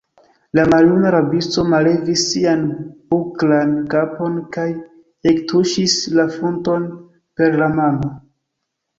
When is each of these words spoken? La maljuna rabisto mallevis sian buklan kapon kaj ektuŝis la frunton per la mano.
La 0.57 0.61
maljuna 0.73 1.09
rabisto 1.15 1.63
mallevis 1.73 2.23
sian 2.29 2.63
buklan 3.13 3.75
kapon 3.91 4.39
kaj 4.55 4.65
ektuŝis 5.33 5.99
la 6.21 6.25
frunton 6.37 6.89
per 7.43 7.59
la 7.65 7.69
mano. 7.81 8.11